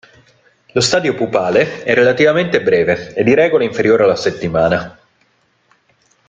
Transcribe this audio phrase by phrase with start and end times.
[0.71, 4.99] Lo stadio pupale è relativamente breve e di regola inferiore alla settimana.